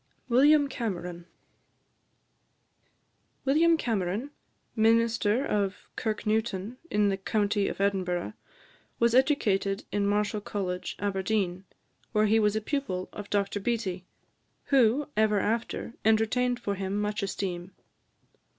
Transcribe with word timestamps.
WILLIAM 0.29 0.67
CAMERON. 0.67 1.27
William 3.45 3.77
Cameron, 3.77 4.31
minister 4.75 5.45
of 5.45 5.85
Kirknewton, 5.95 6.77
in 6.89 7.09
the 7.09 7.17
county 7.17 7.67
of 7.67 7.79
Edinburgh, 7.79 8.33
was 8.97 9.13
educated 9.13 9.83
in 9.91 10.07
Marischal 10.07 10.41
College, 10.41 10.95
Aberdeen, 10.97 11.65
where 12.13 12.25
he 12.25 12.39
was 12.39 12.55
a 12.55 12.61
pupil 12.61 13.09
of 13.13 13.29
Dr 13.29 13.59
Beattie, 13.59 14.03
"who 14.73 15.07
ever 15.15 15.39
after 15.39 15.93
entertained 16.03 16.59
for 16.59 16.73
him 16.73 16.99
much 16.99 17.21
esteem." 17.21 17.75